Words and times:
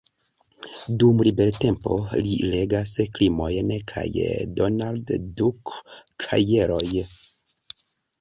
Dum 1.01 1.19
libertempo 1.25 1.97
li 2.27 2.31
legas 2.53 2.93
krimojn 3.17 3.69
kaj 3.91 4.05
Donald-Duck-kajeroj. 4.61 6.89